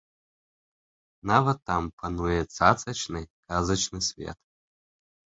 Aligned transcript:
Нават 1.31 1.57
там 1.71 1.83
пануе 2.03 2.37
цацачны, 2.57 3.21
казачны 3.53 3.99
свет. 4.09 4.39